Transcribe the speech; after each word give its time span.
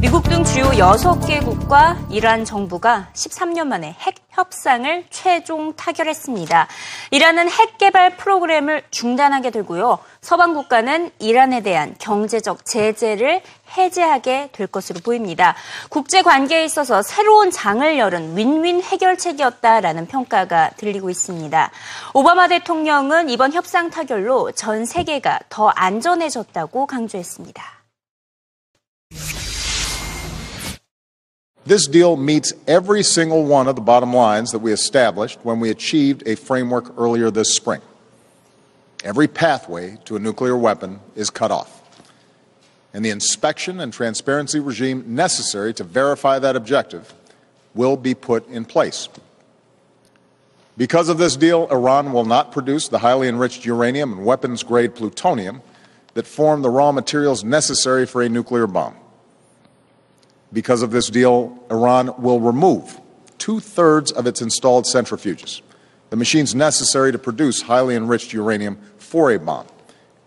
미국 0.00 0.22
등 0.22 0.44
주요 0.44 0.66
6개국과 0.66 1.96
이란 2.08 2.44
정부가 2.44 3.08
13년 3.14 3.66
만에 3.66 3.96
핵 3.98 4.14
협상을 4.30 5.04
최종 5.10 5.74
타결했습니다. 5.74 6.68
이란은 7.10 7.50
핵 7.50 7.78
개발 7.78 8.16
프로그램을 8.16 8.82
중단하게 8.92 9.50
되고요. 9.50 9.98
서방 10.20 10.54
국가는 10.54 11.10
이란에 11.18 11.62
대한 11.62 11.96
경제적 11.98 12.64
제재를 12.64 13.42
해제하게 13.76 14.50
될 14.52 14.68
것으로 14.68 15.00
보입니다. 15.00 15.56
국제 15.88 16.22
관계에 16.22 16.64
있어서 16.64 17.02
새로운 17.02 17.50
장을 17.50 17.98
열은 17.98 18.36
윈윈 18.36 18.82
해결책이었다라는 18.82 20.06
평가가 20.06 20.70
들리고 20.76 21.10
있습니다. 21.10 21.70
오바마 22.14 22.46
대통령은 22.46 23.30
이번 23.30 23.52
협상 23.52 23.90
타결로 23.90 24.52
전 24.52 24.84
세계가 24.84 25.40
더 25.48 25.70
안전해졌다고 25.70 26.86
강조했습니다. 26.86 27.77
This 31.68 31.86
deal 31.86 32.16
meets 32.16 32.54
every 32.66 33.02
single 33.02 33.44
one 33.44 33.68
of 33.68 33.74
the 33.74 33.82
bottom 33.82 34.14
lines 34.14 34.52
that 34.52 34.60
we 34.60 34.72
established 34.72 35.38
when 35.42 35.60
we 35.60 35.68
achieved 35.68 36.26
a 36.26 36.34
framework 36.34 36.94
earlier 36.96 37.30
this 37.30 37.54
spring. 37.54 37.82
Every 39.04 39.28
pathway 39.28 39.98
to 40.06 40.16
a 40.16 40.18
nuclear 40.18 40.56
weapon 40.56 41.00
is 41.14 41.28
cut 41.28 41.50
off. 41.50 41.82
And 42.94 43.04
the 43.04 43.10
inspection 43.10 43.80
and 43.80 43.92
transparency 43.92 44.60
regime 44.60 45.14
necessary 45.14 45.74
to 45.74 45.84
verify 45.84 46.38
that 46.38 46.56
objective 46.56 47.12
will 47.74 47.98
be 47.98 48.14
put 48.14 48.48
in 48.48 48.64
place. 48.64 49.10
Because 50.78 51.10
of 51.10 51.18
this 51.18 51.36
deal, 51.36 51.68
Iran 51.70 52.14
will 52.14 52.24
not 52.24 52.50
produce 52.50 52.88
the 52.88 53.00
highly 53.00 53.28
enriched 53.28 53.66
uranium 53.66 54.14
and 54.14 54.24
weapons 54.24 54.62
grade 54.62 54.94
plutonium 54.94 55.60
that 56.14 56.26
form 56.26 56.62
the 56.62 56.70
raw 56.70 56.92
materials 56.92 57.44
necessary 57.44 58.06
for 58.06 58.22
a 58.22 58.28
nuclear 58.30 58.66
bomb. 58.66 58.94
Because 60.52 60.82
of 60.82 60.90
this 60.90 61.10
deal, 61.10 61.58
Iran 61.70 62.12
will 62.18 62.40
remove 62.40 63.00
two 63.38 63.60
thirds 63.60 64.10
of 64.12 64.26
its 64.26 64.42
installed 64.42 64.84
centrifuges, 64.84 65.60
the 66.10 66.16
machines 66.16 66.54
necessary 66.54 67.12
to 67.12 67.18
produce 67.18 67.62
highly 67.62 67.94
enriched 67.94 68.32
uranium 68.32 68.78
for 68.96 69.30
a 69.30 69.38
bomb, 69.38 69.66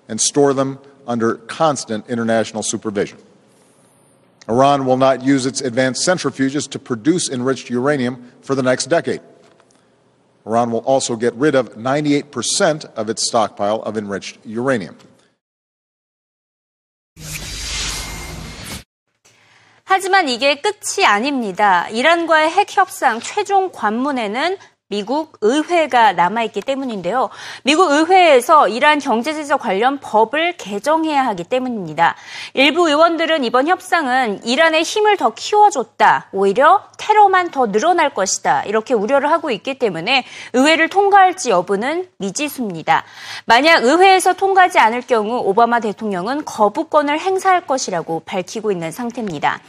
and 0.08 0.20
store 0.20 0.54
them 0.54 0.80
under 1.08 1.36
constant 1.36 2.08
international 2.08 2.64
supervision. 2.64 3.18
Iran 4.48 4.86
will 4.86 4.98
not 4.98 5.24
use 5.24 5.46
its 5.46 5.62
advanced 5.62 6.08
centrifuges 6.08 6.70
to 6.72 6.80
produce 6.80 7.30
enriched 7.30 7.70
uranium 7.70 8.32
for 8.42 8.56
the 8.56 8.64
next 8.64 8.88
decade. 8.88 9.22
Iran 10.46 10.72
will 10.72 10.80
also 10.80 11.16
get 11.16 11.34
rid 11.36 11.54
of 11.54 11.76
98% 11.76 12.86
of 12.96 13.10
its 13.10 13.28
stockpile 13.28 13.82
of 13.84 13.98
enriched 13.98 14.40
uranium. 14.44 14.98
하지만 19.94 20.30
이게 20.30 20.56
끝이 20.56 21.06
아닙니다. 21.06 21.86
이란과의 21.90 22.50
핵 22.50 22.78
협상 22.78 23.20
최종 23.20 23.74
관문에는 23.74 24.58
미국 24.92 25.38
의회가 25.40 26.12
남아있기 26.12 26.60
때문인데요. 26.60 27.30
미국 27.64 27.92
의회에서 27.92 28.68
이란 28.68 29.00
경제제재 29.00 29.56
관련 29.56 30.02
법을 30.02 30.58
개정해야 30.58 31.26
하기 31.28 31.46
때문입니다. 31.46 32.18
일부 32.56 32.90
의원들은 32.90 33.46
이번 33.46 33.70
협상은 33.70 34.44
이란의 34.44 34.84
힘을 34.84 35.16
더 35.16 35.34
키워줬다. 35.34 36.28
오히려 36.34 36.84
테러만 36.98 37.52
더 37.52 37.72
늘어날 37.72 38.14
것이다. 38.14 38.64
이렇게 38.64 38.94
우려를 38.94 39.32
하고 39.32 39.50
있기 39.50 39.80
때문에 39.80 40.26
의회를 40.52 40.90
통과할지 40.90 41.52
여부는 41.52 42.10
미지수입니다. 42.18 43.06
만약 43.46 43.86
의회에서 43.86 44.34
통과하지 44.34 44.80
않을 44.80 45.04
경우 45.08 45.38
오바마 45.38 45.80
대통령은 45.80 46.44
거부권을 46.44 47.18
행사할 47.18 47.66
것이라고 47.66 48.24
밝히고 48.26 48.74
있는 48.74 48.92
상태입니다. 48.92 49.62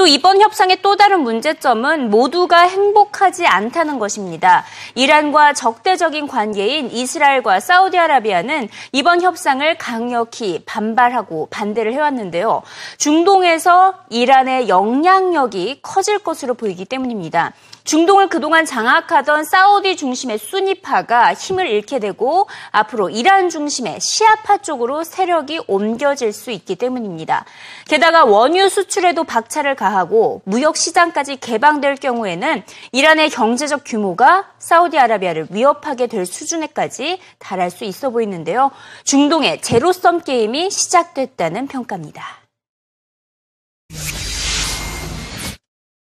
또 0.00 0.06
이번 0.06 0.40
협상의 0.40 0.78
또 0.80 0.96
다른 0.96 1.20
문제점은 1.20 2.08
모두가 2.08 2.62
행복하지 2.62 3.46
않다는 3.46 3.98
것입니다. 3.98 4.64
이란과 4.94 5.52
적대적인 5.52 6.26
관계인 6.26 6.90
이스라엘과 6.90 7.60
사우디아라비아는 7.60 8.70
이번 8.92 9.20
협상을 9.20 9.76
강력히 9.76 10.62
반발하고 10.64 11.48
반대를 11.50 11.92
해왔는데요. 11.92 12.62
중동에서 12.96 13.92
이란의 14.08 14.70
영향력이 14.70 15.80
커질 15.82 16.18
것으로 16.18 16.54
보이기 16.54 16.86
때문입니다. 16.86 17.52
중동을 17.90 18.28
그동안 18.28 18.66
장악하던 18.66 19.42
사우디 19.42 19.96
중심의 19.96 20.38
수니파가 20.38 21.34
힘을 21.34 21.66
잃게 21.66 21.98
되고 21.98 22.46
앞으로 22.70 23.10
이란 23.10 23.50
중심의 23.50 23.98
시아파 24.00 24.58
쪽으로 24.58 25.02
세력이 25.02 25.62
옮겨질 25.66 26.32
수 26.32 26.52
있기 26.52 26.76
때문입니다. 26.76 27.44
게다가 27.88 28.24
원유 28.24 28.68
수출에도 28.68 29.24
박차를 29.24 29.74
가하고 29.74 30.40
무역 30.44 30.76
시장까지 30.76 31.38
개방될 31.38 31.96
경우에는 31.96 32.62
이란의 32.92 33.30
경제적 33.30 33.82
규모가 33.84 34.44
사우디아라비아를 34.60 35.48
위협하게 35.50 36.06
될 36.06 36.26
수준에까지 36.26 37.18
달할 37.40 37.72
수 37.72 37.82
있어 37.82 38.10
보이는데요. 38.10 38.70
중동의 39.02 39.62
제로섬 39.62 40.20
게임이 40.20 40.70
시작됐다는 40.70 41.66
평가입니다. 41.66 42.39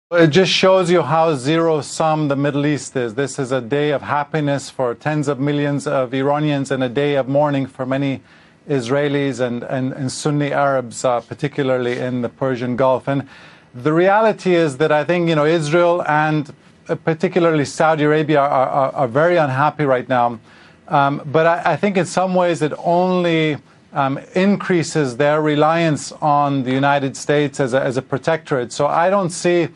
It 0.09 0.28
just 0.28 0.53
shows 0.53 0.90
you 0.90 1.01
how 1.01 1.35
zero 1.35 1.81
sum 1.81 2.29
the 2.29 2.38
Middle 2.38 2.66
East 2.66 2.95
is. 2.95 3.16
This 3.16 3.38
is 3.38 3.51
a 3.51 3.59
day 3.59 3.91
of 3.91 4.03
happiness 4.03 4.69
for 4.69 4.95
tens 4.95 5.28
of 5.28 5.38
millions 5.38 5.85
of 5.85 6.13
Iranians 6.13 6.72
and 6.72 6.81
a 6.81 6.88
day 6.88 7.16
of 7.16 7.28
mourning 7.28 7.66
for 7.66 7.85
many 7.85 8.22
Israelis 8.69 9.41
and, 9.41 9.63
and, 9.63 9.91
and 9.91 10.09
Sunni 10.09 10.53
Arabs, 10.53 11.03
uh, 11.03 11.19
particularly 11.19 11.97
in 12.00 12.22
the 12.22 12.29
Persian 12.29 12.78
Gulf. 12.78 13.09
And 13.09 13.28
the 13.75 13.91
reality 13.91 14.56
is 14.56 14.78
that 14.78 14.94
I 14.94 15.03
think, 15.03 15.28
you 15.28 15.35
know, 15.35 15.44
Israel 15.46 16.01
and 16.07 16.53
uh, 16.88 16.96
particularly 16.96 17.66
Saudi 17.66 18.06
Arabia 18.06 18.40
are, 18.40 18.69
are, 18.69 18.91
are 18.94 19.07
very 19.09 19.35
unhappy 19.35 19.84
right 19.84 20.07
now. 20.07 20.40
Um, 20.88 21.22
but 21.25 21.46
I, 21.46 21.73
I, 21.73 21.75
think 21.75 21.97
in 21.97 22.06
some 22.06 22.34
ways 22.34 22.62
it 22.62 22.72
only 22.78 23.57
um, 23.91 24.19
increases 24.35 25.17
their 25.17 25.41
reliance 25.41 26.13
on 26.13 26.63
the 26.63 26.72
United 26.72 27.17
States 27.17 27.59
as 27.59 27.73
a, 27.73 27.81
as 27.81 27.97
a 27.97 28.01
protectorate. 28.01 28.72
So 28.72 28.88
I 28.88 29.09
don't 29.09 29.31
see 29.31 29.67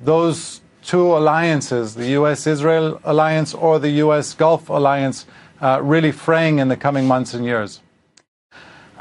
those 0.00 0.60
two 0.82 1.16
alliances, 1.16 1.94
the 1.94 2.08
U.S. 2.10 2.46
Israel 2.46 3.00
alliance 3.04 3.54
or 3.54 3.78
the 3.78 3.90
U.S. 4.04 4.34
Gulf 4.34 4.68
alliance, 4.68 5.26
uh, 5.60 5.80
really 5.82 6.12
fraying 6.12 6.58
in 6.58 6.68
the 6.68 6.76
coming 6.76 7.06
months 7.06 7.34
and 7.34 7.44
years. 7.44 7.80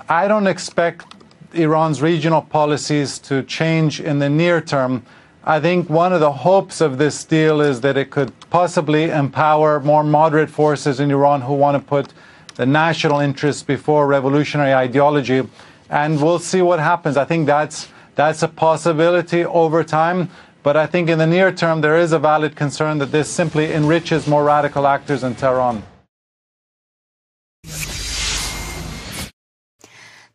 I 0.09 0.27
don't 0.27 0.47
expect 0.47 1.05
Iran's 1.53 2.01
regional 2.01 2.41
policies 2.41 3.19
to 3.19 3.43
change 3.43 3.99
in 3.99 4.19
the 4.19 4.29
near 4.29 4.61
term. 4.61 5.05
I 5.43 5.59
think 5.59 5.89
one 5.89 6.11
of 6.11 6.19
the 6.19 6.31
hopes 6.31 6.81
of 6.81 6.97
this 6.97 7.23
deal 7.23 7.61
is 7.61 7.81
that 7.81 7.95
it 7.95 8.09
could 8.09 8.33
possibly 8.49 9.09
empower 9.09 9.79
more 9.79 10.03
moderate 10.03 10.49
forces 10.49 10.99
in 10.99 11.09
Iran 11.09 11.41
who 11.41 11.53
want 11.53 11.81
to 11.81 11.87
put 11.87 12.13
the 12.55 12.65
national 12.65 13.19
interests 13.19 13.63
before 13.63 14.07
revolutionary 14.07 14.73
ideology. 14.73 15.47
And 15.89 16.21
we'll 16.21 16.39
see 16.39 16.61
what 16.61 16.79
happens. 16.79 17.15
I 17.15 17.23
think 17.23 17.45
that's, 17.45 17.87
that's 18.15 18.43
a 18.43 18.47
possibility 18.47 19.45
over 19.45 19.83
time. 19.83 20.29
But 20.67 20.75
I 20.75 20.85
think 20.85 21.07
in 21.07 21.17
the 21.17 21.25
near 21.25 21.49
term, 21.49 21.79
there 21.79 21.95
is 21.95 22.11
a 22.11 22.19
valid 22.19 22.57
concern 22.57 22.97
that 22.97 23.13
this 23.13 23.29
simply 23.29 23.71
enriches 23.71 24.27
more 24.27 24.43
radical 24.43 24.85
actors 24.85 25.23
in 25.23 25.33
Tehran. 25.33 25.81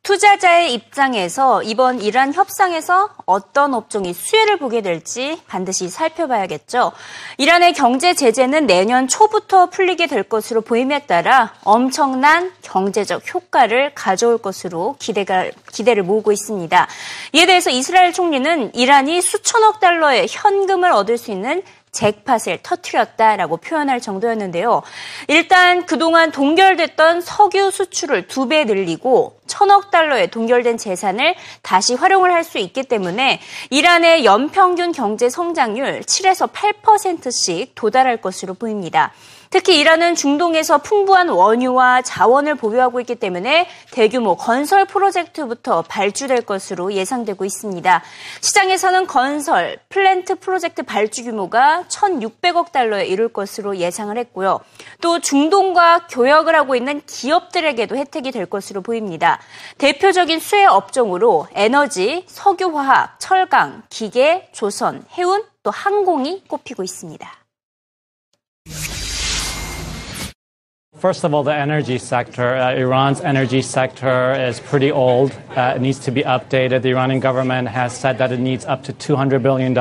투자자의 0.03 0.75
입장에서 0.75 1.63
이번 1.63 2.01
이란 2.01 2.35
협상에서 2.35 3.11
어떤 3.25 3.73
업종이 3.73 4.13
수혜를 4.13 4.59
보게 4.59 4.81
될지 4.81 5.41
반드시 5.47 5.89
살펴봐야겠죠. 5.89 6.91
이란의 7.39 7.75
경제 7.75 8.13
제재는 8.13 8.67
내년 8.67 9.07
초부터 9.07 9.71
풀리게 9.71 10.09
될 10.09 10.25
것으로 10.25 10.61
보임에 10.63 11.07
따라 11.07 11.55
엄청난 11.63 12.53
경제적 12.63 13.33
효과를 13.33 13.95
가져올 13.95 14.39
것으로 14.39 14.97
기대가, 14.99 15.49
기대를 15.73 16.03
모으고 16.03 16.33
있습니다. 16.33 16.89
이에 17.35 17.47
대해서 17.47 17.71
이스라엘 17.71 18.13
총리는 18.13 18.75
이란이 18.75 19.23
수천억 19.23 19.79
달러의 19.79 20.27
현금을 20.29 20.91
얻을 20.91 21.17
수 21.17 21.31
있는 21.31 21.63
잭팟을 21.93 22.59
터트렸다라고 22.63 23.59
표현할 23.59 24.01
정도였는데요. 24.01 24.83
일단 25.29 25.85
그동안 25.87 26.33
동결됐던 26.33 27.21
석유 27.21 27.71
수출을 27.71 28.27
두 28.27 28.49
배 28.49 28.65
늘리고 28.65 29.39
천억 29.47 29.91
달러의 29.91 30.31
동결된 30.31 30.79
재산을 30.79 31.35
다시 31.63 31.95
활용을 31.95 32.33
할 32.33 32.43
수 32.43 32.59
있기 32.59 32.83
때문에 32.83 33.41
이란의 33.71 34.25
연평균 34.25 34.91
경제 34.91 35.31
성장률 35.31 36.01
7에서 36.01 36.51
8%씩 36.51 37.75
도달할 37.77 38.17
것으로 38.17 38.55
보입니다. 38.55 39.13
특히 39.53 39.79
이란은 39.79 40.15
중동에서 40.15 40.79
풍부한 40.79 41.29
원유와 41.29 42.01
자원을 42.01 42.55
보유하고 42.55 43.01
있기 43.01 43.17
때문에 43.17 43.69
대규모 43.91 44.35
건설 44.35 44.87
프로젝트부터 44.87 45.83
발주될 45.83 46.41
것으로 46.47 46.95
예상되고 46.95 47.45
있습니다. 47.45 48.03
시장에서는 48.41 49.07
건설, 49.07 49.77
플랜트 49.91 50.37
프로젝트 50.37 50.83
발주 50.83 51.25
규모가 51.25 51.85
1,600억 51.91 52.73
달러에 52.73 53.05
이를 53.05 53.29
것으로 53.29 53.77
예상을 53.77 54.17
했고요. 54.17 54.61
또 55.03 55.21
중동과 55.21 56.07
교역을 56.07 56.55
하고 56.55 56.75
있는 56.75 57.03
기업들에게도 57.07 57.95
혜택이 57.95 58.31
될 58.31 58.47
것으로 58.47 58.81
보입니다. 58.81 59.39
대표적인 59.77 60.41
수혜 60.41 60.65
업종으로 60.65 61.47
에너지, 61.53 62.25
석유화학, 62.27 63.21
철강, 63.21 63.83
기계, 63.91 64.49
조선, 64.53 65.05
해운, 65.13 65.45
또 65.63 65.71
항공이 65.71 66.45
꼽히고 66.49 66.83
있습니다. 66.83 67.31
First 71.03 71.25
of 71.25 71.35
all, 71.35 71.43
the 71.43 71.53
energy 71.53 71.99
sector. 71.99 72.55
Uh, 72.55 72.77
Iran's 72.77 73.21
energy 73.23 73.61
sector 73.61 74.35
is 74.35 74.61
pretty 74.61 74.93
old. 74.93 75.37
Uh, 75.57 75.73
it 75.75 75.83
needs 75.83 75.99
to 75.99 76.13
be 76.13 76.23
updated. 76.23 76.83
The 76.83 76.91
Iranian 76.91 77.19
government 77.19 77.67
has 77.67 77.93
said 77.93 78.19
that 78.19 78.31
it 78.31 78.39
needs 78.39 78.65
up 78.65 78.85
to 78.85 78.93
$200 78.93 79.43
billion. 79.43 79.75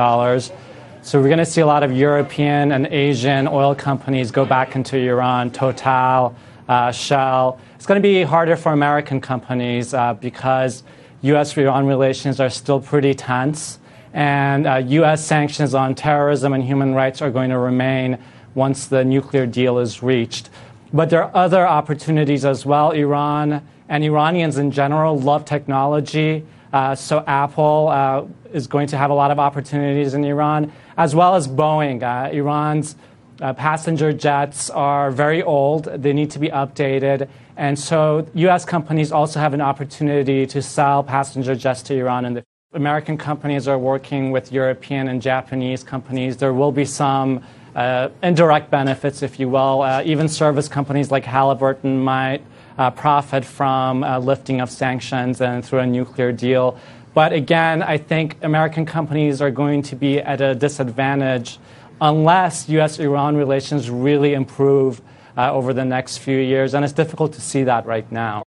So 1.04 1.20
we're 1.20 1.28
going 1.28 1.38
to 1.38 1.46
see 1.46 1.60
a 1.60 1.66
lot 1.66 1.84
of 1.84 1.92
European 1.92 2.72
and 2.72 2.88
Asian 2.88 3.46
oil 3.46 3.72
companies 3.72 4.32
go 4.32 4.44
back 4.44 4.74
into 4.74 4.96
Iran, 4.96 5.52
Total, 5.52 6.34
uh, 6.68 6.90
Shell. 6.90 7.60
It's 7.76 7.86
going 7.86 8.02
to 8.02 8.08
be 8.08 8.24
harder 8.24 8.56
for 8.56 8.72
American 8.72 9.20
companies 9.20 9.94
uh, 9.94 10.14
because 10.14 10.82
U.S. 11.20 11.56
Iran 11.56 11.86
relations 11.86 12.40
are 12.40 12.50
still 12.50 12.80
pretty 12.80 13.14
tense. 13.14 13.78
And 14.12 14.64
U.S. 14.90 15.20
Uh, 15.20 15.22
sanctions 15.22 15.72
on 15.72 15.94
terrorism 15.94 16.52
and 16.52 16.64
human 16.64 16.94
rights 16.94 17.22
are 17.22 17.30
going 17.30 17.50
to 17.50 17.58
remain 17.58 18.18
once 18.56 18.88
the 18.88 19.04
nuclear 19.04 19.46
deal 19.46 19.78
is 19.78 20.02
reached. 20.02 20.50
But 20.92 21.10
there 21.10 21.24
are 21.24 21.30
other 21.34 21.66
opportunities 21.66 22.44
as 22.44 22.66
well. 22.66 22.90
Iran 22.90 23.66
and 23.88 24.04
Iranians 24.04 24.58
in 24.58 24.70
general 24.70 25.18
love 25.18 25.44
technology. 25.44 26.44
Uh, 26.72 26.94
so 26.94 27.22
Apple 27.26 27.88
uh, 27.88 28.24
is 28.52 28.66
going 28.66 28.86
to 28.88 28.96
have 28.96 29.10
a 29.10 29.14
lot 29.14 29.30
of 29.30 29.38
opportunities 29.38 30.14
in 30.14 30.24
Iran, 30.24 30.72
as 30.96 31.14
well 31.14 31.34
as 31.34 31.48
Boeing. 31.48 32.02
Uh, 32.02 32.30
Iran's 32.30 32.96
uh, 33.40 33.52
passenger 33.52 34.12
jets 34.12 34.70
are 34.70 35.10
very 35.10 35.42
old. 35.42 35.84
They 35.84 36.12
need 36.12 36.30
to 36.32 36.38
be 36.38 36.48
updated. 36.48 37.28
And 37.56 37.78
so 37.78 38.26
U.S. 38.34 38.64
companies 38.64 39.12
also 39.12 39.40
have 39.40 39.52
an 39.52 39.60
opportunity 39.60 40.46
to 40.46 40.62
sell 40.62 41.02
passenger 41.02 41.54
jets 41.54 41.82
to 41.84 41.94
Iran 41.94 42.24
And 42.24 42.36
the 42.36 42.44
American 42.72 43.18
companies 43.18 43.68
are 43.68 43.78
working 43.78 44.30
with 44.30 44.52
European 44.52 45.08
and 45.08 45.20
Japanese 45.20 45.84
companies. 45.84 46.38
There 46.38 46.54
will 46.54 46.72
be 46.72 46.84
some 46.84 47.42
uh, 47.74 48.08
indirect 48.22 48.70
benefits, 48.70 49.22
if 49.22 49.40
you 49.40 49.48
will. 49.48 49.82
Uh, 49.82 50.02
even 50.04 50.28
service 50.28 50.68
companies 50.68 51.10
like 51.10 51.24
Halliburton 51.24 52.02
might 52.02 52.42
uh, 52.78 52.90
profit 52.90 53.44
from 53.44 54.02
uh, 54.02 54.18
lifting 54.18 54.60
of 54.60 54.70
sanctions 54.70 55.40
and 55.40 55.64
through 55.64 55.80
a 55.80 55.86
nuclear 55.86 56.32
deal. 56.32 56.78
But 57.14 57.32
again, 57.32 57.82
I 57.82 57.98
think 57.98 58.42
American 58.42 58.86
companies 58.86 59.42
are 59.42 59.50
going 59.50 59.82
to 59.84 59.96
be 59.96 60.18
at 60.18 60.40
a 60.40 60.54
disadvantage 60.54 61.58
unless 62.00 62.68
U.S. 62.70 62.98
Iran 62.98 63.36
relations 63.36 63.90
really 63.90 64.34
improve 64.34 65.02
uh, 65.36 65.52
over 65.52 65.72
the 65.72 65.84
next 65.84 66.18
few 66.18 66.38
years. 66.38 66.74
And 66.74 66.84
it's 66.84 66.94
difficult 66.94 67.34
to 67.34 67.40
see 67.40 67.64
that 67.64 67.86
right 67.86 68.10
now. 68.10 68.42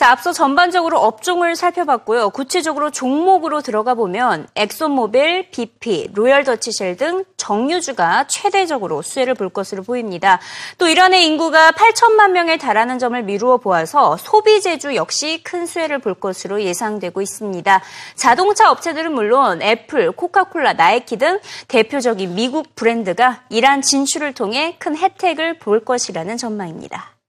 자, 0.00 0.12
앞서 0.12 0.32
전반적으로 0.32 0.98
업종을 0.98 1.56
살펴봤고요. 1.56 2.30
구체적으로 2.30 2.90
종목으로 2.90 3.60
들어가 3.60 3.92
보면 3.92 4.48
엑소모빌, 4.56 5.50
BP, 5.50 6.12
로열 6.14 6.44
더치쉘 6.44 6.96
등 6.96 7.26
정유주가 7.36 8.24
최대적으로 8.26 9.02
수혜를 9.02 9.34
볼 9.34 9.50
것으로 9.50 9.82
보입니다. 9.82 10.40
또 10.78 10.88
이란의 10.88 11.26
인구가 11.26 11.72
8천만 11.72 12.30
명에 12.30 12.56
달하는 12.56 12.98
점을 12.98 13.22
미루어 13.22 13.58
보아서 13.58 14.16
소비재주 14.16 14.94
역시 14.94 15.42
큰 15.44 15.66
수혜를 15.66 15.98
볼 15.98 16.14
것으로 16.14 16.62
예상되고 16.62 17.20
있습니다. 17.20 17.82
자동차 18.14 18.70
업체들은 18.70 19.12
물론 19.12 19.60
애플, 19.60 20.12
코카콜라, 20.12 20.72
나이키 20.72 21.18
등 21.18 21.40
대표적인 21.68 22.34
미국 22.34 22.74
브랜드가 22.74 23.42
이란 23.50 23.82
진출을 23.82 24.32
통해 24.32 24.76
큰 24.78 24.96
혜택을 24.96 25.58
볼 25.58 25.84
것이라는 25.84 26.38
전망입니다. 26.38 27.19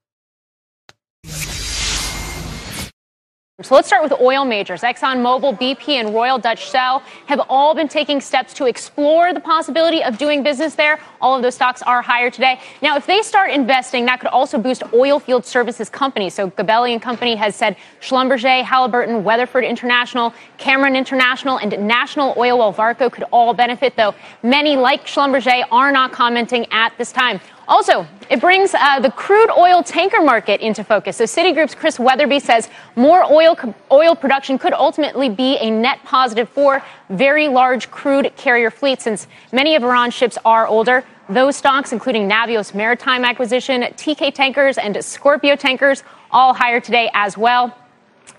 So 3.60 3.74
let's 3.74 3.86
start 3.86 4.02
with 4.02 4.18
oil 4.18 4.46
majors. 4.46 4.80
ExxonMobil, 4.80 5.58
BP, 5.60 5.90
and 5.90 6.14
Royal 6.14 6.38
Dutch 6.38 6.70
Shell 6.70 7.00
have 7.26 7.40
all 7.50 7.74
been 7.74 7.86
taking 7.86 8.18
steps 8.18 8.54
to 8.54 8.64
explore 8.64 9.34
the 9.34 9.40
possibility 9.40 10.02
of 10.02 10.16
doing 10.16 10.42
business 10.42 10.74
there. 10.74 10.98
All 11.20 11.36
of 11.36 11.42
those 11.42 11.54
stocks 11.54 11.82
are 11.82 12.00
higher 12.00 12.30
today. 12.30 12.58
Now, 12.80 12.96
if 12.96 13.06
they 13.06 13.20
start 13.20 13.50
investing, 13.50 14.06
that 14.06 14.20
could 14.20 14.30
also 14.30 14.58
boost 14.58 14.82
oil 14.94 15.20
field 15.20 15.44
services 15.44 15.90
companies. 15.90 16.32
So 16.32 16.50
Gabelli 16.50 16.92
and 16.92 17.02
Company 17.02 17.36
has 17.36 17.54
said 17.54 17.76
Schlumberger, 18.00 18.64
Halliburton, 18.64 19.22
Weatherford 19.22 19.64
International, 19.64 20.32
Cameron 20.56 20.96
International, 20.96 21.58
and 21.58 21.70
National 21.86 22.34
Oil 22.38 22.56
Well 22.56 22.72
Varco 22.72 23.12
could 23.12 23.24
all 23.30 23.52
benefit, 23.52 23.94
though 23.96 24.14
many, 24.42 24.76
like 24.76 25.04
Schlumberger, 25.04 25.64
are 25.70 25.92
not 25.92 26.10
commenting 26.10 26.66
at 26.72 26.96
this 26.96 27.12
time. 27.12 27.38
Also, 27.68 28.06
it 28.28 28.40
brings 28.40 28.74
uh, 28.74 28.98
the 29.00 29.10
crude 29.10 29.50
oil 29.56 29.82
tanker 29.82 30.20
market 30.20 30.60
into 30.60 30.82
focus. 30.82 31.16
So 31.16 31.24
Citigroup's 31.24 31.74
Chris 31.74 31.98
Weatherby 31.98 32.40
says 32.40 32.68
more 32.96 33.24
oil 33.24 33.56
oil 33.90 34.16
production 34.16 34.58
could 34.58 34.72
ultimately 34.72 35.28
be 35.28 35.56
a 35.58 35.70
net 35.70 36.00
positive 36.04 36.48
for 36.48 36.82
very 37.08 37.48
large 37.48 37.90
crude 37.90 38.32
carrier 38.36 38.70
fleets, 38.70 39.04
since 39.04 39.28
many 39.52 39.76
of 39.76 39.82
Iran's 39.82 40.14
ships 40.14 40.38
are 40.44 40.66
older. 40.66 41.04
Those 41.28 41.56
stocks, 41.56 41.92
including 41.92 42.28
Navios 42.28 42.74
Maritime 42.74 43.24
Acquisition, 43.24 43.82
TK 43.82 44.34
Tankers, 44.34 44.76
and 44.76 45.02
Scorpio 45.04 45.54
Tankers, 45.54 46.02
all 46.30 46.52
higher 46.52 46.80
today 46.80 47.10
as 47.14 47.38
well. 47.38 47.76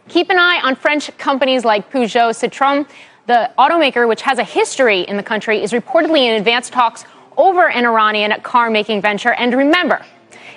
Keep 0.09 0.31
an 0.31 0.37
eye 0.37 0.59
on 0.63 0.75
French 0.75 1.15
companies 1.17 1.63
like 1.63 1.89
Peugeot, 1.91 2.31
Citroën. 2.31 2.87
The 3.25 3.49
automaker, 3.57 4.05
which 4.07 4.21
has 4.23 4.37
a 4.37 4.43
history 4.43 5.01
in 5.01 5.15
the 5.15 5.23
country, 5.23 5.63
is 5.63 5.71
reportedly 5.71 6.27
in 6.27 6.35
advanced 6.35 6.73
talks 6.73 7.05
over 7.37 7.69
an 7.69 7.85
Iranian 7.85 8.31
car 8.41 8.69
making 8.69 9.01
venture. 9.01 9.33
And 9.33 9.53
remember, 9.53 10.03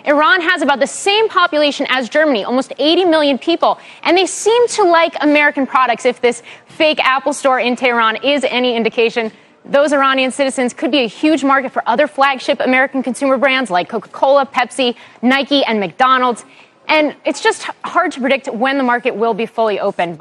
Iran 0.04 0.40
has 0.40 0.62
about 0.62 0.78
the 0.78 0.86
same 0.86 1.28
population 1.28 1.86
as 1.88 2.08
Germany, 2.08 2.44
almost 2.44 2.72
80 2.78 3.06
million 3.06 3.38
people, 3.38 3.78
and 4.04 4.16
they 4.16 4.26
seem 4.26 4.68
to 4.68 4.84
like 4.84 5.16
American 5.20 5.66
products. 5.66 6.04
If 6.04 6.20
this 6.20 6.42
fake 6.66 7.00
Apple 7.00 7.32
store 7.32 7.58
in 7.58 7.74
Tehran 7.74 8.16
is 8.22 8.44
any 8.44 8.76
indication, 8.76 9.32
those 9.64 9.92
Iranian 9.92 10.30
citizens 10.30 10.72
could 10.72 10.92
be 10.92 11.00
a 11.00 11.08
huge 11.08 11.42
market 11.42 11.72
for 11.72 11.82
other 11.88 12.06
flagship 12.06 12.60
American 12.60 13.02
consumer 13.02 13.36
brands 13.36 13.68
like 13.68 13.88
Coca 13.88 14.08
Cola, 14.10 14.46
Pepsi, 14.46 14.94
Nike, 15.22 15.64
and 15.64 15.80
McDonald's. 15.80 16.44
And 16.86 17.16
it's 17.24 17.42
just 17.42 17.64
hard 17.84 18.12
to 18.12 18.20
predict 18.20 18.46
when 18.46 18.78
the 18.78 18.84
market 18.84 19.16
will 19.16 19.34
be 19.34 19.46
fully 19.46 19.80
open. 19.80 20.20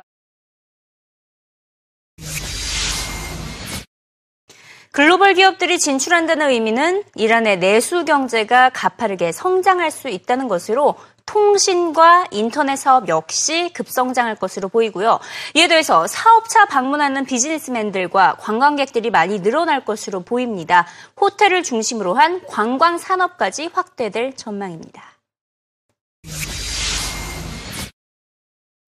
글로벌 4.96 5.34
기업들이 5.34 5.78
진출한다는 5.78 6.52
의미는 6.52 7.04
이란의 7.16 7.60
내수 7.60 8.06
경제가 8.06 8.70
가파르게 8.70 9.34
성장할 9.34 9.92
수 9.92 10.08
있다는 10.08 10.48
것으로 10.48 10.96
통신과 11.26 12.28
인터넷 12.32 12.78
사업 12.78 13.10
역시 13.10 13.72
급성장할 13.74 14.36
것으로 14.36 14.70
보이고요. 14.70 15.20
이에 15.56 15.68
더해서 15.68 16.08
사업차 16.08 16.64
방문하는 16.68 17.26
비즈니스맨들과 17.26 18.38
관광객들이 18.40 19.10
많이 19.10 19.42
늘어날 19.42 19.84
것으로 19.84 20.22
보입니다. 20.22 20.88
호텔을 21.20 21.64
중심으로 21.64 22.14
한 22.14 22.42
관광 22.48 22.98
산업까지 22.98 23.72
확대될 23.74 24.38
전망입니다. 24.38 25.04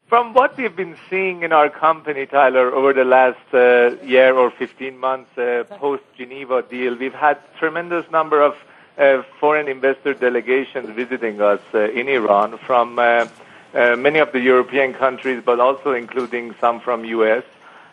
From 0.08 0.34
what 0.34 0.56
we've 0.56 0.74
been 0.74 0.96
seeing 1.10 1.44
in 1.44 1.52
our 1.52 1.70
company, 1.70 2.26
Tyler, 2.26 2.74
over 2.74 2.94
the 2.94 3.04
last 3.04 3.54
uh, 3.54 4.02
year 4.06 4.34
or 4.34 4.50
15 4.52 4.98
months 4.98 5.38
uh, 5.38 5.66
post 5.72 6.02
Geneva 6.18 6.62
deal, 6.62 6.96
we've 6.96 7.14
had 7.14 7.38
tremendous 7.60 8.10
number 8.10 8.42
of 8.42 8.56
uh, 8.98 9.24
foreign 9.38 9.68
investor 9.68 10.14
delegations 10.14 10.90
visiting 10.96 11.42
us 11.42 11.60
uh, 11.74 11.92
in 11.92 12.08
Iran 12.08 12.58
from 12.60 12.98
uh, 12.98 13.28
uh, 13.74 13.98
many 13.98 14.20
of 14.20 14.32
the 14.32 14.40
European 14.40 14.94
countries, 14.94 15.44
but 15.46 15.60
also 15.60 15.92
including 15.92 16.56
some 16.62 16.80
from 16.80 17.04
U.S. 17.04 17.44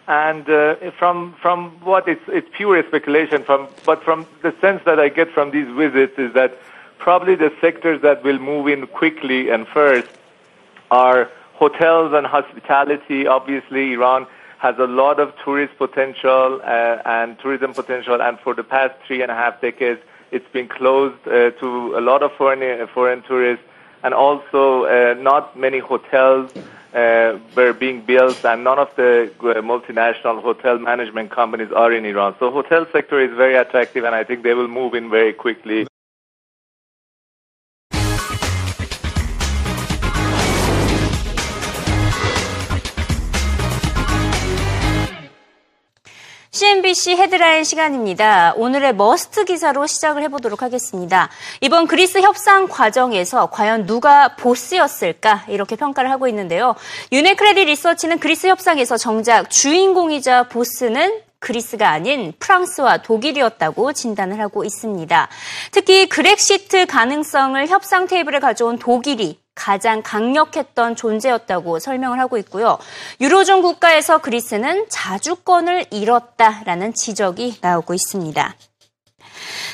And 0.07 0.47
from 0.97 1.35
from 1.43 1.71
what 1.81 2.07
it's 2.07 2.23
it's 2.29 2.49
pure 2.53 2.81
speculation. 2.87 3.43
From 3.43 3.67
but 3.85 4.05
from 4.05 4.25
the 4.43 4.55
sense 4.61 4.83
that 4.85 5.01
I 5.01 5.09
get 5.09 5.33
from 5.33 5.51
these 5.51 5.67
visits 5.75 6.17
is 6.17 6.33
that 6.35 6.59
probably 6.99 7.35
the 7.35 7.53
sectors 7.61 8.03
that 8.03 8.23
will 8.23 8.39
move 8.39 8.69
in 8.69 8.87
quickly 8.87 9.51
and 9.51 9.67
first 9.67 10.09
are 10.93 11.29
hotels 11.55 12.13
and 12.15 12.27
hospitality, 12.27 13.27
obviously, 13.27 13.93
Iran 13.93 14.27
has 14.59 14.77
a 14.79 14.87
lot 14.87 15.21
of 15.21 15.33
tourist 15.45 15.77
potential 15.79 16.61
uh, 16.65 17.03
and 17.05 17.39
tourism 17.39 17.73
potential, 17.75 18.21
and 18.21 18.39
for 18.41 18.55
the 18.55 18.65
past 18.65 18.95
three 19.07 19.21
and 19.23 19.31
a 19.31 19.35
half 19.35 19.61
decades, 19.61 20.01
it's 20.31 20.51
been 20.53 20.69
closed 20.69 21.21
uh, 21.27 21.51
to 21.61 21.97
a 21.97 22.01
lot 22.01 22.23
of 22.23 22.33
foreign 22.33 22.63
uh, 22.63 22.87
foreign 22.87 23.23
tourists, 23.23 23.65
and 24.03 24.15
also 24.15 24.85
uh, 24.85 25.15
not 25.15 25.57
many 25.59 25.79
hotels 25.79 26.51
uh, 26.95 27.39
were 27.57 27.73
being 27.73 28.01
built, 28.05 28.45
and 28.45 28.65
none 28.65 28.79
of 28.79 28.91
the 28.97 29.31
uh, 29.41 29.45
multinational 29.73 30.43
hotel 30.43 30.79
management 30.79 31.31
companies 31.31 31.71
are 31.73 31.93
in 31.93 32.05
Iran. 32.05 32.35
So 32.39 32.51
hotel 32.51 32.87
sector 32.93 33.21
is 33.21 33.37
very 33.37 33.57
attractive, 33.57 34.05
and 34.05 34.15
I 34.15 34.25
think 34.25 34.43
they 34.43 34.55
will 34.55 34.69
move 34.69 34.95
in 34.95 35.11
very 35.11 35.33
quickly. 35.33 35.87
CNBC 46.55 47.17
헤드라인 47.17 47.65
시간입니다. 47.65 48.55
오늘의 48.55 48.95
must 48.95 49.45
기사로 49.45 49.89
시작을 49.89 50.23
해보도록 50.23 50.63
하겠습니다. 50.63 51.29
이번 51.61 51.89
그리스 51.89 52.21
협상 52.21 52.69
과정에서 52.69 53.47
과연 53.47 53.87
누가 53.87 54.37
보스였을까 54.37 55.47
이렇게 55.49 55.75
평가를 55.75 56.13
하고 56.13 56.29
있는데요. 56.29 56.77
유니크레딧 57.11 57.67
리서치는 57.67 58.21
그리스 58.21 58.47
협상에서 58.47 58.97
정작 58.97 59.51
주인공이자 59.51 60.45
보스는 60.45 61.23
그리스가 61.41 61.91
아닌 61.91 62.33
프랑스와 62.39 62.99
독일이었다고 62.99 63.93
진단을 63.93 64.39
하고 64.39 64.65
있습니다. 64.65 65.29
특히 65.73 66.09
그렉시트 66.09 66.87
가능성을 66.87 67.67
협상 67.67 68.07
테이블에 68.07 68.39
가져온 68.39 68.79
독일이 68.79 69.44
가장 69.55 70.03
강력했던 70.03 70.97
존재였다고 70.97 71.79
설명을 71.79 72.19
하고 72.19 72.39
있고요. 72.39 72.79
유로존 73.21 73.63
국가에서 73.63 74.19
그리스는 74.19 74.87
자주권을 74.89 75.87
잃었다라는 75.91 76.95
지적이 76.95 77.59
나오고 77.61 77.95
있습니다. 77.95 78.55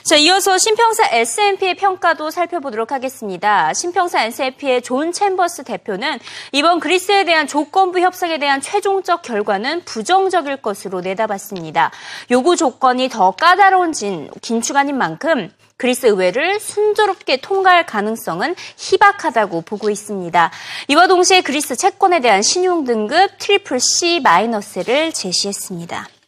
자, 0.02 0.16
이어서 0.16 0.56
신평사 0.58 1.08
S&P의 1.12 1.76
평가도 1.76 2.30
살펴보도록 2.30 2.90
하겠습니다. 2.90 3.72
신평사 3.74 4.24
S&P의 4.24 4.82
존 4.82 5.12
챔버스 5.12 5.64
대표는 5.64 6.18
이번 6.52 6.80
그리스에 6.80 7.24
대한 7.24 7.46
조건부 7.46 8.00
협상에 8.00 8.38
대한 8.38 8.60
최종적 8.60 9.22
결과는 9.22 9.84
부정적일 9.84 10.56
것으로 10.56 11.00
내다봤습니다. 11.02 11.90
요구 12.30 12.56
조건이 12.56 13.08
더 13.08 13.32
까다로운 13.32 13.92
진, 13.92 14.30
긴축안인 14.40 14.96
만큼 14.96 15.50
그리스 15.80 16.06
의회를 16.06 16.60
순조롭게 16.60 17.38
통과할 17.38 17.86
가능성은 17.86 18.54
희박하다고 18.76 19.62
보고 19.62 19.88
있습니다. 19.88 20.50
이와 20.88 21.06
동시에 21.06 21.40
그리스 21.40 21.74
채권에 21.74 22.20
대한 22.20 22.42
신용 22.42 22.84
등급 22.84 23.30
트리플 23.38 23.80
C 23.80 24.20
마이너스를 24.20 25.12
제시했습니다. 25.12 26.19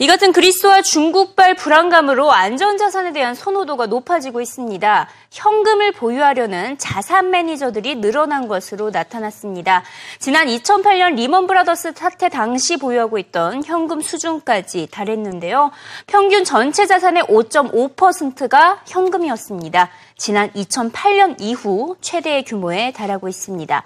이 0.00 0.08
같은 0.08 0.32
그리스와 0.32 0.82
중국발 0.82 1.54
불안감으로 1.54 2.32
안전자산에 2.32 3.12
대한 3.12 3.36
선호도가 3.36 3.86
높아지고 3.86 4.40
있습니다. 4.40 5.08
현금을 5.30 5.92
보유하려는 5.92 6.78
자산 6.78 7.30
매니저들이 7.30 7.96
늘어난 7.96 8.48
것으로 8.48 8.90
나타났습니다. 8.90 9.84
지난 10.18 10.48
2008년 10.48 11.14
리먼 11.14 11.46
브라더스 11.46 11.92
사태 11.94 12.28
당시 12.28 12.76
보유하고 12.76 13.18
있던 13.18 13.62
현금 13.64 14.00
수준까지 14.00 14.88
달했는데요. 14.90 15.70
평균 16.08 16.42
전체 16.42 16.86
자산의 16.86 17.22
5.5%가 17.24 18.82
현금이었습니다. 18.88 19.90
지난 20.24 20.50
2008년 20.52 21.36
이후 21.38 21.96
최대의 22.00 22.46
규모에 22.46 22.92
달하고 22.92 23.28
있습니다. 23.28 23.82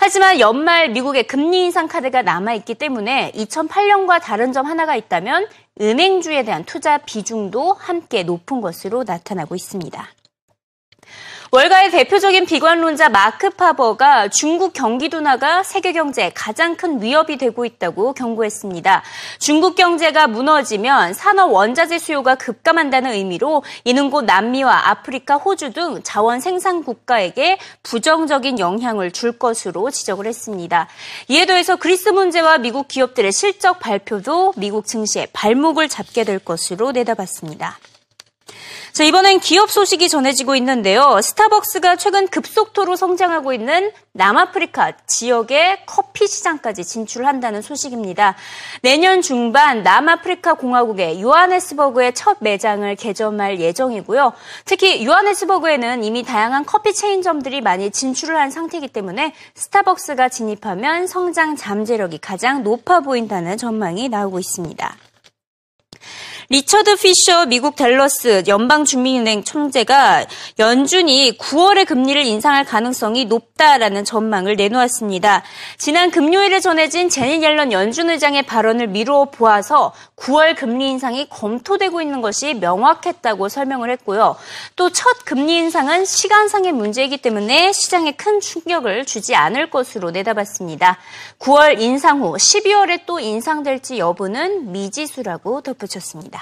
하지만 0.00 0.40
연말 0.40 0.88
미국의 0.88 1.26
금리 1.26 1.66
인상 1.66 1.86
카드가 1.86 2.22
남아있기 2.22 2.76
때문에 2.76 3.30
2008년과 3.32 4.22
다른 4.22 4.54
점 4.54 4.64
하나가 4.64 4.96
있다면 4.96 5.48
은행주에 5.78 6.44
대한 6.44 6.64
투자 6.64 6.96
비중도 6.96 7.74
함께 7.74 8.22
높은 8.22 8.62
것으로 8.62 9.04
나타나고 9.04 9.54
있습니다. 9.54 10.08
월가의 11.54 11.90
대표적인 11.90 12.46
비관론자 12.46 13.10
마크 13.10 13.50
파버가 13.50 14.28
중국 14.28 14.72
경기 14.72 15.10
둔화가 15.10 15.62
세계 15.64 15.92
경제에 15.92 16.30
가장 16.34 16.76
큰 16.76 17.02
위협이 17.02 17.36
되고 17.36 17.66
있다고 17.66 18.14
경고했습니다. 18.14 19.02
중국 19.38 19.74
경제가 19.74 20.28
무너지면 20.28 21.12
산업 21.12 21.52
원자재 21.52 21.98
수요가 21.98 22.36
급감한다는 22.36 23.12
의미로 23.12 23.62
이는 23.84 24.08
곧 24.08 24.22
남미와 24.22 24.88
아프리카, 24.88 25.36
호주 25.36 25.74
등 25.74 26.02
자원 26.02 26.40
생산 26.40 26.82
국가에게 26.82 27.58
부정적인 27.82 28.58
영향을 28.58 29.10
줄 29.10 29.38
것으로 29.38 29.90
지적을 29.90 30.24
했습니다. 30.24 30.88
이에 31.28 31.44
더해서 31.44 31.76
그리스 31.76 32.08
문제와 32.08 32.56
미국 32.56 32.88
기업들의 32.88 33.30
실적 33.30 33.78
발표도 33.78 34.54
미국 34.56 34.86
증시에 34.86 35.26
발목을 35.34 35.90
잡게 35.90 36.24
될 36.24 36.38
것으로 36.38 36.92
내다봤습니다. 36.92 37.76
자, 38.92 39.04
이번엔 39.04 39.40
기업 39.40 39.70
소식이 39.70 40.10
전해지고 40.10 40.54
있는데요. 40.56 41.18
스타벅스가 41.22 41.96
최근 41.96 42.28
급속도로 42.28 42.94
성장하고 42.94 43.54
있는 43.54 43.90
남아프리카 44.12 44.92
지역의 45.06 45.86
커피 45.86 46.26
시장까지 46.26 46.84
진출한다는 46.84 47.62
소식입니다. 47.62 48.36
내년 48.82 49.22
중반 49.22 49.82
남아프리카 49.82 50.54
공화국의 50.54 51.22
요하네스버그의 51.22 52.12
첫 52.12 52.36
매장을 52.40 52.94
개점할 52.96 53.60
예정이고요. 53.60 54.34
특히 54.66 55.06
요하네스버그에는 55.06 56.04
이미 56.04 56.22
다양한 56.22 56.66
커피 56.66 56.92
체인점들이 56.92 57.62
많이 57.62 57.90
진출을 57.90 58.36
한 58.36 58.50
상태이기 58.50 58.88
때문에 58.88 59.32
스타벅스가 59.54 60.28
진입하면 60.28 61.06
성장 61.06 61.56
잠재력이 61.56 62.18
가장 62.18 62.62
높아 62.62 63.00
보인다는 63.00 63.56
전망이 63.56 64.10
나오고 64.10 64.38
있습니다. 64.38 64.94
리처드 66.48 66.96
피셔 66.96 67.46
미국 67.46 67.76
댈러스 67.76 68.44
연방 68.46 68.84
주민은행 68.84 69.44
총재가 69.44 70.26
연준이 70.58 71.36
9월에 71.36 71.86
금리를 71.86 72.24
인상할 72.24 72.64
가능성이 72.64 73.24
높다라는 73.26 74.04
전망을 74.04 74.56
내놓았습니다. 74.56 75.42
지난 75.78 76.10
금요일에 76.10 76.60
전해진 76.60 77.08
제니 77.08 77.42
옐런 77.42 77.72
연준 77.72 78.08
의장의 78.08 78.44
발언을 78.44 78.86
미루어 78.86 79.26
보아서 79.26 79.92
9월 80.16 80.56
금리 80.56 80.88
인상이 80.90 81.28
검토되고 81.28 82.00
있는 82.00 82.20
것이 82.20 82.54
명확했다고 82.54 83.48
설명을 83.48 83.90
했고요. 83.90 84.36
또 84.76 84.92
첫 84.92 85.24
금리 85.24 85.56
인상은 85.56 86.04
시간상의 86.04 86.72
문제이기 86.72 87.16
때문에 87.16 87.72
시장에 87.72 88.12
큰 88.12 88.40
충격을 88.40 89.06
주지 89.06 89.34
않을 89.34 89.70
것으로 89.70 90.10
내다봤습니다. 90.10 90.98
9월 91.38 91.80
인상 91.80 92.22
후 92.22 92.34
12월에 92.34 93.00
또 93.06 93.18
인상될지 93.18 93.98
여부는 93.98 94.70
미지수라고 94.70 95.62
덧붙였습니다. 95.62 96.41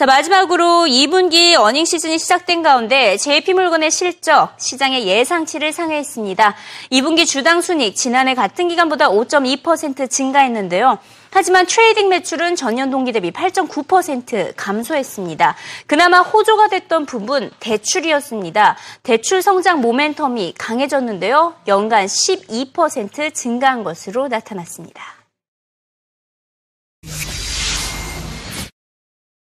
자, 0.00 0.06
마지막으로 0.06 0.86
2분기 0.88 1.54
earning 1.60 1.84
시즌이 1.84 2.18
시작된 2.18 2.62
가운데 2.62 3.18
JP모건의 3.18 3.90
실적, 3.90 4.54
시장의 4.58 5.06
예상치를 5.06 5.74
상회했습니다. 5.74 6.54
2분기 6.90 7.26
주당 7.26 7.60
순익 7.60 7.94
지난해 7.94 8.34
같은 8.34 8.68
기간보다 8.68 9.10
5.2% 9.10 10.08
증가했는데요. 10.08 10.98
하지만 11.32 11.66
trading 11.66 12.08
매출은 12.08 12.56
전년 12.56 12.90
동기 12.90 13.12
대비 13.12 13.30
8.9% 13.30 14.54
감소했습니다. 14.56 15.54
그나마 15.86 16.20
호조가 16.20 16.68
됐던 16.68 17.04
부분 17.04 17.50
대출이었습니다. 17.60 18.78
대출 19.02 19.42
성장 19.42 19.82
모멘텀이 19.82 20.54
강해졌는데요. 20.56 21.56
연간 21.68 22.06
12% 22.06 23.34
증가한 23.34 23.84
것으로 23.84 24.28
나타났습니다. 24.28 25.20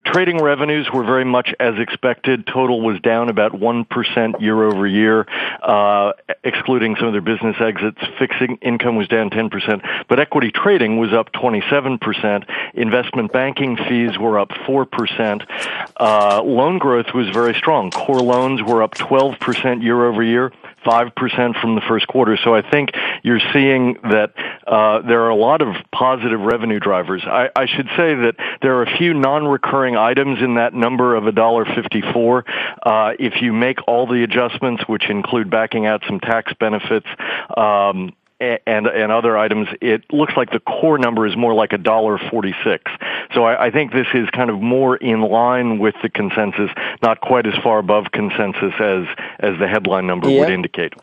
Trading 0.07 0.41
revenues 0.41 0.89
were 0.91 1.03
very 1.03 1.25
much 1.25 1.53
as 1.59 1.77
expected. 1.77 2.47
Total 2.47 2.79
was 2.79 2.97
down 3.01 3.29
about 3.29 3.51
1% 3.51 4.41
year 4.41 4.63
over 4.63 4.87
year, 4.87 5.27
uh, 5.61 6.13
excluding 6.45 6.95
some 6.95 7.07
of 7.07 7.11
their 7.13 7.21
business 7.21 7.57
exits. 7.59 7.99
Fixing 8.17 8.57
income 8.61 8.95
was 8.95 9.09
down 9.09 9.29
10%, 9.29 10.07
but 10.07 10.17
equity 10.17 10.49
trading 10.49 10.97
was 10.97 11.11
up 11.11 11.33
27%. 11.33 12.45
Investment 12.73 13.33
banking 13.33 13.75
fees 13.75 14.17
were 14.17 14.39
up 14.39 14.49
4%. 14.49 15.45
Uh, 15.99 16.41
loan 16.41 16.77
growth 16.77 17.13
was 17.13 17.27
very 17.29 17.53
strong. 17.53 17.91
Core 17.91 18.21
loans 18.21 18.63
were 18.63 18.81
up 18.81 18.95
12% 18.95 19.83
year 19.83 20.05
over 20.05 20.23
year. 20.23 20.53
5% 20.87 21.61
from 21.61 21.75
the 21.75 21.81
first 21.81 22.07
quarter. 22.07 22.37
So 22.41 22.55
I 22.55 22.61
think 22.61 22.91
you're 23.21 23.41
seeing 23.51 23.95
that 24.03 24.33
uh, 24.65 25.01
there 25.01 25.23
are 25.23 25.29
a 25.29 25.35
lot 25.35 25.61
of 25.61 25.75
positive 25.91 26.39
revenue 26.39 26.79
drivers. 26.79 27.23
I, 27.25 27.49
I 27.55 27.65
should 27.65 27.87
say 27.97 28.15
that 28.15 28.35
there 28.61 28.77
are 28.77 28.83
a 28.83 28.97
few 28.97 29.13
non-recurring 29.13 29.97
items 29.97 30.39
in 30.41 30.55
that 30.55 30.73
number 30.73 31.15
of 31.15 31.23
$1.54. 31.25 32.43
Uh, 32.81 33.13
if 33.19 33.41
you 33.41 33.51
make 33.51 33.79
all 33.87 34.07
the 34.07 34.23
adjustments, 34.23 34.83
which 34.87 35.09
include 35.09 35.49
backing 35.49 35.85
out 35.85 36.03
some 36.07 36.19
tax 36.19 36.53
benefits, 36.59 37.07
um, 37.55 38.13
and 38.39 38.87
and 38.87 39.11
other 39.11 39.37
items, 39.37 39.67
it 39.81 40.03
looks 40.11 40.33
like 40.37 40.51
the 40.51 40.59
core 40.59 40.97
number 40.97 41.25
is 41.25 41.35
more 41.35 41.53
like 41.53 41.73
a 41.73 41.77
dollar 41.77 42.17
forty 42.29 42.53
six. 42.63 42.91
So 43.33 43.43
I, 43.43 43.67
I 43.67 43.71
think 43.71 43.91
this 43.91 44.07
is 44.13 44.29
kind 44.29 44.49
of 44.49 44.61
more 44.61 44.95
in 44.95 45.21
line 45.21 45.79
with 45.79 45.95
the 46.01 46.09
consensus, 46.09 46.69
not 47.01 47.21
quite 47.21 47.47
as 47.47 47.55
far 47.63 47.79
above 47.79 48.11
consensus 48.11 48.73
as 48.79 49.05
as 49.39 49.57
the 49.59 49.67
headline 49.67 50.07
number 50.07 50.27
would 50.27 50.49
indicate. 50.49 50.93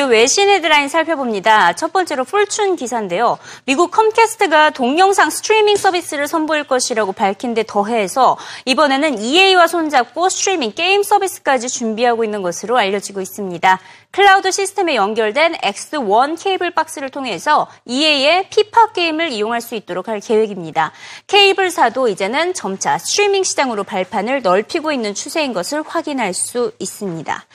주요 0.00 0.06
외신 0.06 0.48
헤드라인 0.48 0.88
살펴봅니다. 0.88 1.74
첫 1.74 1.92
번째로 1.92 2.24
포춘 2.24 2.76
기사인데요. 2.76 3.38
미국 3.66 3.90
컴캐스트가 3.90 4.70
동영상 4.70 5.28
스트리밍 5.28 5.76
서비스를 5.76 6.26
선보일 6.26 6.64
것이라고 6.64 7.12
밝힌 7.12 7.52
데 7.52 7.64
더해서 7.66 8.38
이번에는 8.64 9.20
EA와 9.20 9.66
손잡고 9.66 10.30
스트리밍 10.30 10.72
게임 10.74 11.02
서비스까지 11.02 11.68
준비하고 11.68 12.24
있는 12.24 12.40
것으로 12.40 12.78
알려지고 12.78 13.20
있습니다. 13.20 13.78
클라우드 14.12 14.50
시스템에 14.50 14.96
연결된 14.96 15.52
X1 15.54 16.42
케이블 16.42 16.72
박스를 16.72 17.10
통해서 17.10 17.68
EA의 17.84 18.48
피파 18.50 18.90
게임을 18.92 19.30
이용할 19.30 19.60
수 19.60 19.76
있도록 19.76 20.08
할 20.08 20.18
계획입니다. 20.18 20.90
케이블사도 21.28 22.08
이제는 22.08 22.52
점차 22.52 22.98
스트리밍 22.98 23.44
시장으로 23.44 23.84
발판을 23.84 24.42
넓히고 24.42 24.90
있는 24.90 25.14
추세인 25.14 25.52
것을 25.52 25.84
확인할 25.86 26.34
수 26.34 26.72
있습니다. 26.80 27.46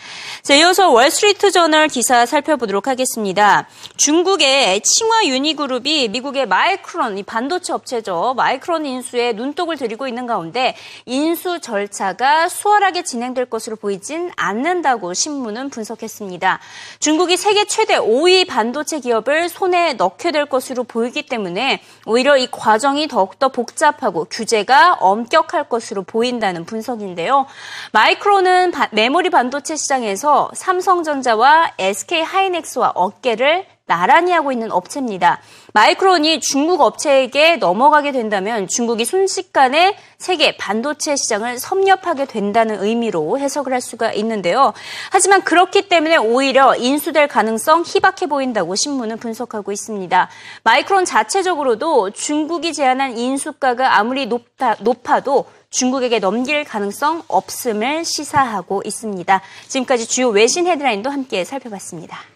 자, 0.44 0.54
이어서 0.54 0.92
월스트리트 0.92 1.52
저널 1.52 1.90
기사 1.90 2.26
살펴보도록 2.26 2.88
하겠습니다. 2.88 3.68
중국의 3.98 4.80
칭화 4.80 5.26
유니그룹이 5.26 6.08
미국의 6.08 6.48
마이크론, 6.48 7.18
이 7.18 7.24
반도체 7.24 7.74
업체죠. 7.74 8.34
마이크론 8.38 8.86
인수에 8.86 9.34
눈독을 9.34 9.76
들이고 9.76 10.08
있는 10.08 10.26
가운데 10.26 10.78
인수 11.06 11.60
절차가 11.60 12.48
수월하게 12.48 13.04
진행될 13.04 13.48
것으로 13.48 13.76
보이진 13.76 14.32
않는다고 14.38 15.14
신문은 15.14 15.70
분석했 15.70 16.10
습니다. 16.46 16.60
중국이 17.00 17.36
세계 17.36 17.66
최대 17.66 17.98
5위 17.98 18.48
반도체 18.48 19.00
기업을 19.00 19.50
손에 19.50 19.94
넣게 19.94 20.32
될 20.32 20.46
것으로 20.46 20.84
보이기 20.84 21.24
때문에 21.24 21.82
오히려 22.06 22.38
이 22.38 22.48
과정이 22.50 23.08
더욱더 23.08 23.50
복잡하고 23.50 24.25
규제가 24.25 24.98
엄격할 25.00 25.68
것으로 25.68 26.04
보인다는 26.04 26.66
분석인데요. 26.66 27.48
마이크론은 27.92 28.72
메모리 28.92 29.32
반도체 29.32 29.75
시장에서 29.75 30.52
삼성전자와 30.54 31.74
SK 31.80 32.22
하이닉스와 32.22 32.92
어깨를 32.96 33.66
나란히 33.88 34.32
하고 34.32 34.51
있는 34.51 34.72
업체입니다. 34.72 35.39
마이크론이 35.74 36.39
중국 36.39 36.82
업체에게 36.82 37.58
넘어가게 37.58 38.12
된다면 38.12 38.68
중국이 38.68 39.06
순식간에 39.06 39.96
세계 40.18 40.58
반도체 40.58 41.15
시장을 41.15 41.60
섭렵하게 41.60 42.25
된다는 42.25 42.84
의미로 42.84 43.38
해석을 43.38 43.74
할 43.74 43.82
수가 43.82 44.12
있는데요. 44.13 44.74
하지만 45.12 45.44
그렇기 45.44 45.88
때문에 45.88 46.18
오히려 46.18 46.75
인수될 46.75 47.27
가능성 47.27 47.84
희박해 47.86 48.27
보인다고 48.27 48.75
신문은 48.75 49.18
분석하고 49.18 49.72
있습니다. 49.72 50.30
마이크론 50.63 51.06
자체적으로도 51.06 52.10
중국이 52.10 52.74
제안한 52.74 53.18
인수가가 53.18 53.98
아무리 53.98 54.25
높다, 54.25 54.77
높아도 54.80 55.46
중국에게 55.70 56.20
넘길 56.20 56.63
가능성 56.63 57.24
없음을 57.27 58.06
시사하고 58.06 58.82
있습니다. 58.86 59.42
지금까지 59.68 60.08
주요 60.08 60.30
외신 60.30 60.65
헤드라인도 60.65 61.10
함께 61.10 61.44
살펴봤습니다. 61.44 62.35